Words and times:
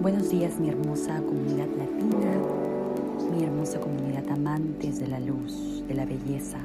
Buenos 0.00 0.28
días 0.28 0.60
mi 0.60 0.68
hermosa 0.68 1.20
comunidad 1.22 1.68
latina, 1.68 2.32
mi 3.34 3.42
hermosa 3.42 3.80
comunidad 3.80 4.28
amantes 4.30 5.00
de 5.00 5.08
la 5.08 5.18
luz, 5.18 5.82
de 5.88 5.94
la 5.94 6.04
belleza. 6.04 6.58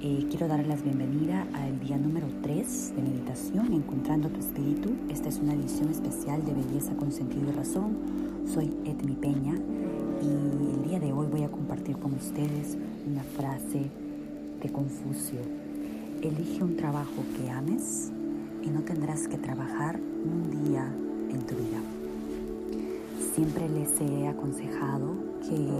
Eh, 0.00 0.26
quiero 0.30 0.48
dar 0.48 0.66
la 0.66 0.74
bienvenida 0.76 1.46
al 1.52 1.78
día 1.78 1.98
número 1.98 2.26
3 2.42 2.94
de 2.96 3.02
meditación, 3.02 3.74
Encontrando 3.74 4.30
tu 4.30 4.40
Espíritu. 4.40 4.90
Esta 5.10 5.28
es 5.28 5.38
una 5.38 5.52
edición 5.52 5.90
especial 5.90 6.44
de 6.44 6.54
Belleza 6.54 6.96
con 6.96 7.12
Sentido 7.12 7.50
y 7.50 7.54
Razón. 7.54 7.98
Soy 8.46 8.74
Edmi 8.86 9.14
Peña 9.14 9.54
y 10.22 10.74
el 10.74 10.88
día 10.88 11.00
de 11.00 11.12
hoy 11.12 11.26
voy 11.26 11.42
a 11.42 11.50
compartir 11.50 11.98
con 11.98 12.14
ustedes 12.14 12.78
una 13.06 13.22
frase 13.22 13.90
de 14.62 14.72
Confucio. 14.72 15.40
Elige 16.22 16.64
un 16.64 16.76
trabajo 16.76 17.22
que 17.36 17.50
ames 17.50 18.10
y 18.62 18.70
no 18.70 18.80
tendrás 18.80 19.28
que 19.28 19.36
trabajar 19.36 20.00
un 20.00 20.64
día. 20.64 20.90
Siempre 23.38 23.68
les 23.68 24.00
he 24.00 24.26
aconsejado 24.26 25.14
que 25.48 25.70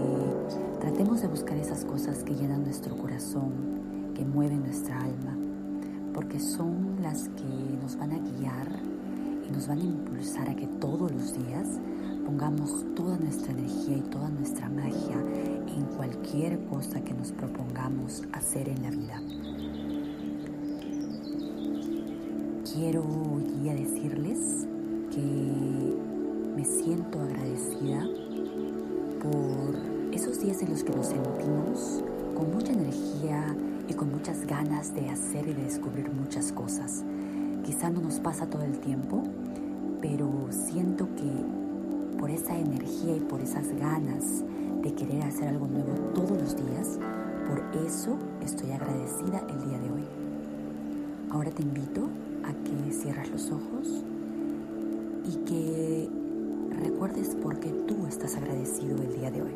tratemos 0.79 1.21
de 1.21 1.27
buscar 1.27 1.57
esas 1.57 1.83
cosas 1.83 2.23
que 2.23 2.33
llenan 2.33 2.63
nuestro 2.63 2.95
corazón, 2.95 4.13
que 4.15 4.23
mueven 4.23 4.61
nuestra 4.61 4.97
alma, 4.97 5.37
porque 6.13 6.39
son 6.39 6.95
las 7.01 7.27
que 7.27 7.77
nos 7.81 7.97
van 7.97 8.13
a 8.13 8.17
guiar 8.17 8.79
y 9.45 9.51
nos 9.51 9.67
van 9.67 9.79
a 9.79 9.83
impulsar 9.83 10.49
a 10.49 10.55
que 10.55 10.67
todos 10.67 11.11
los 11.11 11.33
días 11.33 11.67
pongamos 12.25 12.85
toda 12.95 13.17
nuestra 13.17 13.51
energía 13.51 13.97
y 13.97 14.09
toda 14.09 14.29
nuestra 14.29 14.69
magia 14.69 15.19
en 15.67 15.83
cualquier 15.97 16.63
cosa 16.67 17.01
que 17.01 17.13
nos 17.13 17.33
propongamos 17.33 18.23
hacer 18.31 18.69
en 18.69 18.83
la 18.83 18.89
vida. 18.89 19.21
Quiero 22.73 23.03
hoy 23.03 23.43
día 23.59 23.73
decirles 23.73 24.65
que 25.11 26.08
me 26.59 26.65
siento 26.65 27.21
agradecida 27.21 28.05
por 29.23 30.13
esos 30.13 30.41
días 30.41 30.61
en 30.61 30.71
los 30.71 30.83
que 30.83 30.91
nos 30.91 31.07
sentimos 31.07 32.03
con 32.35 32.51
mucha 32.51 32.73
energía 32.73 33.55
y 33.87 33.93
con 33.93 34.11
muchas 34.11 34.45
ganas 34.45 34.93
de 34.93 35.09
hacer 35.09 35.47
y 35.47 35.53
de 35.53 35.63
descubrir 35.63 36.11
muchas 36.11 36.51
cosas. 36.51 37.05
Quizá 37.63 37.89
no 37.89 38.01
nos 38.01 38.19
pasa 38.19 38.45
todo 38.45 38.63
el 38.63 38.77
tiempo, 38.77 39.23
pero 40.01 40.29
siento 40.49 41.07
que 41.15 41.31
por 42.19 42.29
esa 42.29 42.57
energía 42.57 43.15
y 43.15 43.21
por 43.21 43.39
esas 43.39 43.65
ganas 43.79 44.43
de 44.83 44.93
querer 44.93 45.23
hacer 45.23 45.47
algo 45.47 45.65
nuevo 45.65 45.93
todos 46.13 46.31
los 46.31 46.57
días, 46.57 46.99
por 47.47 47.63
eso 47.85 48.17
estoy 48.43 48.71
agradecida 48.71 49.41
el 49.47 49.69
día 49.69 49.79
de 49.79 49.91
hoy. 49.91 50.03
Ahora 51.29 51.51
te 51.51 51.61
invito 51.61 52.09
a 52.43 52.51
que 52.51 52.91
cierres 52.91 53.31
los 53.31 53.49
ojos 53.49 54.03
y 55.25 55.37
que 55.45 56.19
recuerdes 56.79 57.35
por 57.35 57.59
qué 57.59 57.69
tú 57.87 58.07
estás 58.07 58.35
agradecido 58.35 58.97
el 59.01 59.13
día 59.13 59.31
de 59.31 59.41
hoy. 59.41 59.51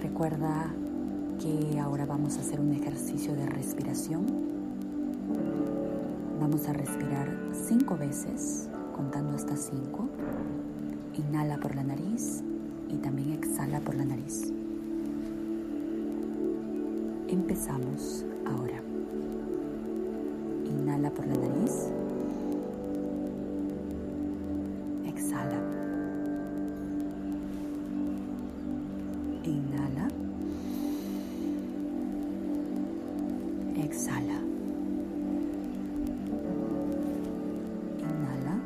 Recuerda 0.00 0.72
que 1.40 1.78
ahora 1.80 2.06
vamos 2.06 2.36
a 2.36 2.40
hacer 2.40 2.60
un 2.60 2.72
ejercicio 2.72 3.34
de 3.34 3.46
respiración. 3.46 4.24
Vamos 6.40 6.68
a 6.68 6.72
respirar 6.72 7.28
cinco 7.52 7.96
veces, 7.96 8.68
contando 8.94 9.34
hasta 9.34 9.56
cinco. 9.56 10.08
Inhala 11.14 11.58
por 11.58 11.74
la 11.74 11.82
nariz 11.82 12.42
y 12.88 12.96
también 12.96 13.32
exhala 13.32 13.80
por 13.80 13.94
la 13.94 14.04
nariz. 14.04 14.52
Empezamos 17.28 18.24
ahora. 18.46 18.85
Por 21.14 21.24
la 21.24 21.34
nariz. 21.34 21.92
Exhala. 25.06 25.60
Inhala. 29.44 30.08
Exhala. 33.76 34.38
Inhala. 38.02 38.56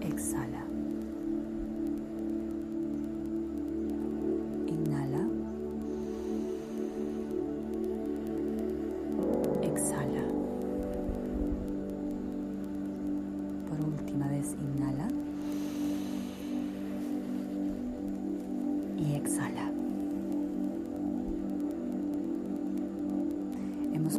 Exhala. 0.00 0.69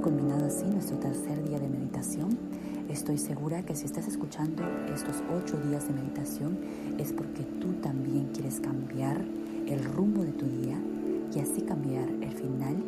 Culminado 0.02 0.46
así 0.48 0.66
nuestro 0.66 0.98
tercer 0.98 1.48
día 1.48 1.60
de 1.60 1.70
meditación. 1.70 2.36
Estoy 2.90 3.20
segura 3.20 3.64
que 3.64 3.76
si 3.76 3.86
estás 3.86 4.08
escuchando 4.08 4.64
estos 4.92 5.24
ocho 5.32 5.58
días 5.68 5.88
de 5.88 5.94
meditación 5.94 6.58
es 6.98 7.14
porque 7.14 7.44
tú 7.44 7.74
también 7.84 8.30
quieres 8.34 8.60
cambiar 8.60 9.22
el 9.68 9.84
rumbo 9.84 10.24
de 10.24 10.32
tu 10.32 10.48
día 10.48 10.78
y 11.36 11.40
así 11.40 11.62
cambiar 11.62 12.10
el 12.10 12.32
final 12.32 12.84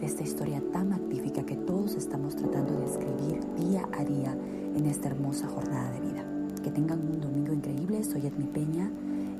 de 0.00 0.06
esta 0.06 0.22
historia 0.22 0.62
tan 0.72 0.88
magnífica 0.88 1.44
que 1.44 1.54
todos 1.54 1.94
estamos 1.96 2.34
tratando 2.34 2.80
de 2.80 2.86
escribir 2.86 3.40
día 3.58 3.86
a 3.92 4.04
día 4.04 4.34
en 4.74 4.86
esta 4.86 5.08
hermosa 5.08 5.48
jornada 5.48 5.92
de 5.92 6.00
vida. 6.00 6.24
Que 6.62 6.70
tengan 6.70 7.00
un 7.00 7.20
domingo 7.20 7.52
increíble. 7.52 8.02
Soy 8.04 8.26
Edmi 8.26 8.46
Peña. 8.46 8.90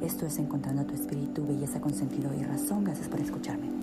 Esto 0.03 0.27
es 0.27 0.39
Encontrando 0.39 0.85
tu 0.85 0.95
Espíritu, 0.95 1.47
Belleza 1.47 1.81
con 1.81 1.95
Sentido 1.95 2.31
y 2.39 2.45
Razón. 2.45 2.85
Gracias 2.85 3.09
por 3.09 3.21
escucharme. 3.21 3.78